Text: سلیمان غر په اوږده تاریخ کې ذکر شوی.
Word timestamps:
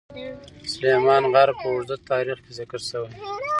سلیمان 0.71 1.23
غر 1.33 1.49
په 1.59 1.65
اوږده 1.71 1.95
تاریخ 2.09 2.37
کې 2.45 2.51
ذکر 2.59 2.79
شوی. 2.89 3.09